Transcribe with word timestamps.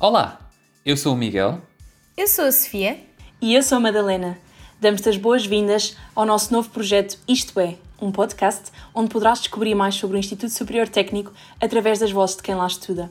Olá, 0.00 0.50
eu 0.84 0.96
sou 0.96 1.14
o 1.14 1.16
Miguel. 1.16 1.62
Eu 2.16 2.26
sou 2.26 2.46
a 2.46 2.52
Sofia. 2.52 2.98
E 3.40 3.54
eu 3.54 3.62
sou 3.62 3.76
a 3.76 3.80
Madalena. 3.80 4.36
Damos-te 4.80 5.08
as 5.08 5.16
boas-vindas 5.16 5.96
ao 6.16 6.26
nosso 6.26 6.52
novo 6.52 6.68
projeto 6.68 7.16
Isto 7.28 7.60
É, 7.60 7.76
um 8.02 8.10
podcast 8.10 8.72
onde 8.92 9.08
poderás 9.08 9.38
descobrir 9.38 9.72
mais 9.76 9.94
sobre 9.94 10.16
o 10.16 10.18
Instituto 10.18 10.50
Superior 10.50 10.88
Técnico 10.88 11.32
através 11.60 12.00
das 12.00 12.10
vozes 12.10 12.36
de 12.36 12.42
quem 12.42 12.56
lá 12.56 12.66
estuda. 12.66 13.10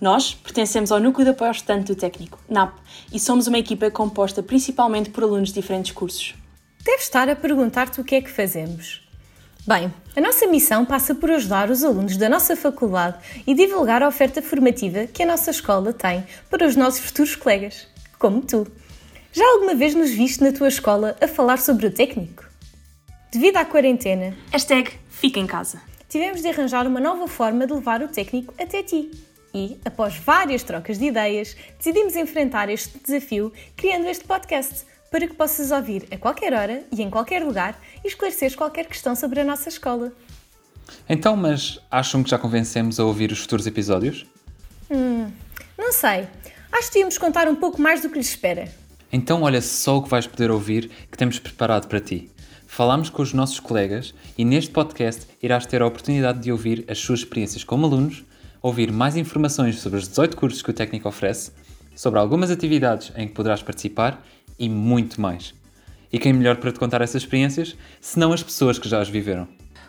Nós 0.00 0.34
pertencemos 0.34 0.90
ao 0.90 0.98
Núcleo 0.98 1.24
de 1.24 1.30
Apoio 1.30 1.50
ao 1.50 1.54
Estudante 1.54 1.86
do 1.86 1.94
Técnico, 1.94 2.38
NAP, 2.48 2.74
e 3.12 3.20
somos 3.20 3.46
uma 3.46 3.58
equipa 3.58 3.88
composta 3.88 4.42
principalmente 4.42 5.10
por 5.10 5.22
alunos 5.22 5.50
de 5.50 5.54
diferentes 5.54 5.92
cursos. 5.92 6.34
Deves 6.82 7.04
estar 7.04 7.28
a 7.28 7.36
perguntar-te 7.36 8.00
o 8.00 8.04
que 8.04 8.16
é 8.16 8.20
que 8.20 8.30
fazemos. 8.30 9.03
Bem, 9.66 9.90
a 10.14 10.20
nossa 10.20 10.46
missão 10.46 10.84
passa 10.84 11.14
por 11.14 11.30
ajudar 11.30 11.70
os 11.70 11.82
alunos 11.82 12.18
da 12.18 12.28
nossa 12.28 12.54
faculdade 12.54 13.16
e 13.46 13.54
divulgar 13.54 14.02
a 14.02 14.08
oferta 14.08 14.42
formativa 14.42 15.06
que 15.06 15.22
a 15.22 15.26
nossa 15.26 15.50
escola 15.50 15.90
tem 15.90 16.22
para 16.50 16.66
os 16.66 16.76
nossos 16.76 17.00
futuros 17.00 17.34
colegas, 17.34 17.88
como 18.18 18.42
tu. 18.42 18.66
Já 19.32 19.42
alguma 19.52 19.74
vez 19.74 19.94
nos 19.94 20.10
viste 20.10 20.44
na 20.44 20.52
tua 20.52 20.68
escola 20.68 21.16
a 21.18 21.26
falar 21.26 21.58
sobre 21.58 21.86
o 21.86 21.90
técnico? 21.90 22.44
Devido 23.32 23.56
à 23.56 23.64
quarentena, 23.64 24.36
Hashtag 24.52 24.90
Fica 25.08 25.40
em 25.40 25.46
Casa. 25.46 25.80
tivemos 26.10 26.42
de 26.42 26.48
arranjar 26.48 26.86
uma 26.86 27.00
nova 27.00 27.26
forma 27.26 27.66
de 27.66 27.72
levar 27.72 28.02
o 28.02 28.08
técnico 28.08 28.52
até 28.60 28.82
ti. 28.82 29.10
E, 29.54 29.78
após 29.82 30.14
várias 30.16 30.62
trocas 30.62 30.98
de 30.98 31.06
ideias, 31.06 31.56
decidimos 31.78 32.16
enfrentar 32.16 32.68
este 32.68 32.98
desafio 32.98 33.50
criando 33.74 34.08
este 34.08 34.26
podcast 34.26 34.84
para 35.14 35.28
que 35.28 35.34
possas 35.34 35.70
ouvir 35.70 36.08
a 36.10 36.16
qualquer 36.16 36.52
hora 36.52 36.82
e 36.90 37.00
em 37.00 37.08
qualquer 37.08 37.40
lugar 37.44 37.80
e 38.02 38.08
esclareceres 38.08 38.56
qualquer 38.56 38.84
questão 38.86 39.14
sobre 39.14 39.38
a 39.38 39.44
nossa 39.44 39.68
escola. 39.68 40.12
Então, 41.08 41.36
mas 41.36 41.78
acham 41.88 42.20
que 42.24 42.30
já 42.30 42.36
convencemos 42.36 42.98
a 42.98 43.04
ouvir 43.04 43.30
os 43.30 43.38
futuros 43.38 43.64
episódios? 43.64 44.26
Não 44.90 45.92
sei, 45.92 46.26
acho 46.72 46.88
que 46.88 46.94
devíamos 46.94 47.16
contar 47.16 47.46
um 47.46 47.54
pouco 47.54 47.80
mais 47.80 48.02
do 48.02 48.10
que 48.10 48.18
lhes 48.18 48.30
espera. 48.30 48.68
Então, 49.12 49.42
olha 49.42 49.62
só 49.62 49.98
o 49.98 50.02
que 50.02 50.10
vais 50.10 50.26
poder 50.26 50.50
ouvir 50.50 50.90
que 51.08 51.16
temos 51.16 51.38
preparado 51.38 51.86
para 51.86 52.00
ti. 52.00 52.28
Falámos 52.66 53.08
com 53.08 53.22
os 53.22 53.32
nossos 53.32 53.60
colegas 53.60 54.12
e 54.36 54.44
neste 54.44 54.72
podcast 54.72 55.28
irás 55.40 55.64
ter 55.64 55.80
a 55.80 55.86
oportunidade 55.86 56.40
de 56.40 56.50
ouvir 56.50 56.84
as 56.88 56.98
suas 56.98 57.20
experiências 57.20 57.62
como 57.62 57.86
alunos, 57.86 58.24
ouvir 58.60 58.90
mais 58.90 59.16
informações 59.16 59.78
sobre 59.78 60.00
os 60.00 60.08
18 60.08 60.36
cursos 60.36 60.60
que 60.60 60.70
o 60.70 60.74
técnico 60.74 61.08
oferece, 61.08 61.52
sobre 61.94 62.18
algumas 62.18 62.50
atividades 62.50 63.12
em 63.14 63.28
que 63.28 63.34
poderás 63.34 63.62
participar 63.62 64.20
e 64.58 64.68
muito 64.68 65.20
mais. 65.20 65.54
E 66.12 66.18
quem 66.18 66.32
melhor 66.32 66.56
para 66.56 66.72
te 66.72 66.78
contar 66.78 67.02
essas 67.02 67.22
experiências, 67.22 67.76
senão 68.00 68.32
as 68.32 68.42
pessoas 68.42 68.78
que 68.78 68.88
já 68.88 69.00
as 69.00 69.08
viveram? 69.08 69.48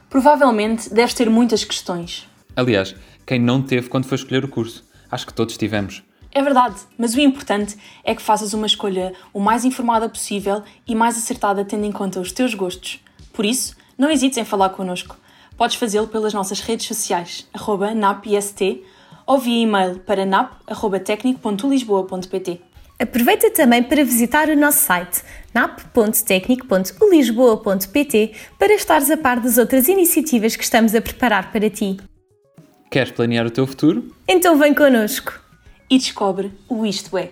Provavelmente 0.10 0.94
deves 0.94 1.14
ter 1.14 1.30
muitas 1.30 1.64
questões. 1.64 2.28
Aliás, 2.56 2.96
quem 3.26 3.40
não 3.40 3.62
teve 3.62 3.90
quando 3.90 4.06
foi 4.06 4.16
escolher 4.16 4.44
o 4.44 4.48
curso? 4.48 4.84
Acho 5.12 5.28
que 5.28 5.34
todos 5.34 5.58
tivemos. 5.58 6.04
É 6.32 6.42
verdade, 6.42 6.76
mas 6.98 7.16
o 7.16 7.22
importante 7.22 7.78
é 8.04 8.14
que 8.14 8.22
faças 8.22 8.54
uma 8.54 8.66
escolha 8.66 9.14
o 9.34 9.40
mais 9.40 9.64
informada 9.64 10.10
possível 10.10 10.64
e 10.86 10.94
mais 10.94 11.18
acertada 11.18 11.64
tendo 11.64 11.86
em 11.86 11.92
conta 11.92 12.20
os 12.20 12.32
teus 12.32 12.54
gostos. 12.54 13.00
Por 13.32 13.46
isso, 13.46 13.76
não 13.98 14.12
hesites 14.12 14.38
em 14.38 14.44
falar 14.44 14.70
connosco. 14.70 15.18
Podes 15.56 15.78
fazê-lo 15.78 16.10
pelas 16.10 16.34
nossas 16.34 16.60
redes 16.60 16.88
sociais, 16.88 17.48
arroba 17.54 17.96
napist, 17.96 18.84
ou 19.26 19.38
via 19.38 19.64
e-mail 19.64 20.00
para 20.00 20.26
nap.tecnico.lisboa.pt. 20.26 22.65
Aproveita 22.98 23.52
também 23.52 23.84
para 23.84 24.06
visitar 24.06 24.48
o 24.48 24.56
nosso 24.56 24.86
site 24.86 25.22
nap.tecnico.lisboa.pt 25.54 28.32
para 28.58 28.74
estares 28.74 29.12
a 29.12 29.18
par 29.18 29.38
das 29.40 29.58
outras 29.58 29.90
iniciativas 29.90 30.56
que 30.56 30.64
estamos 30.64 30.96
a 30.96 31.02
preparar 31.02 31.52
para 31.52 31.70
ti. 31.70 31.98
Queres 32.90 33.12
planear 33.12 33.46
o 33.46 33.52
teu 33.52 33.68
futuro? 33.68 34.16
Então 34.28 34.58
vem 34.58 34.74
connosco! 34.74 35.40
E 35.90 35.98
descobre 35.98 36.54
o 36.70 36.86
Isto 36.86 37.18
É. 37.18 37.32